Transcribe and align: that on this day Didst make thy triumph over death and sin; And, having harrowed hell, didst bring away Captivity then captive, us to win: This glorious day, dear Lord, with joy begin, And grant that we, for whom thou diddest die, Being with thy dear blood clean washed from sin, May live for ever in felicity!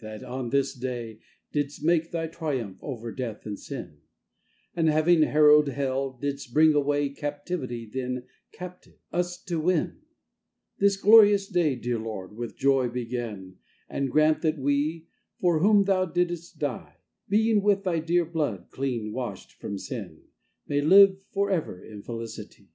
that 0.00 0.24
on 0.24 0.50
this 0.50 0.74
day 0.74 1.20
Didst 1.52 1.80
make 1.84 2.10
thy 2.10 2.26
triumph 2.26 2.78
over 2.82 3.12
death 3.12 3.46
and 3.46 3.56
sin; 3.56 4.00
And, 4.74 4.88
having 4.88 5.22
harrowed 5.22 5.68
hell, 5.68 6.18
didst 6.20 6.52
bring 6.52 6.74
away 6.74 7.10
Captivity 7.10 7.86
then 7.88 8.24
captive, 8.50 8.98
us 9.12 9.40
to 9.44 9.60
win: 9.60 10.00
This 10.78 10.96
glorious 10.96 11.46
day, 11.46 11.76
dear 11.76 12.00
Lord, 12.00 12.32
with 12.36 12.56
joy 12.56 12.88
begin, 12.88 13.58
And 13.88 14.10
grant 14.10 14.42
that 14.42 14.58
we, 14.58 15.06
for 15.38 15.60
whom 15.60 15.84
thou 15.84 16.06
diddest 16.06 16.58
die, 16.58 16.96
Being 17.28 17.62
with 17.62 17.84
thy 17.84 18.00
dear 18.00 18.24
blood 18.24 18.70
clean 18.72 19.12
washed 19.12 19.52
from 19.52 19.78
sin, 19.78 20.22
May 20.66 20.80
live 20.80 21.22
for 21.30 21.50
ever 21.52 21.80
in 21.80 22.02
felicity! 22.02 22.72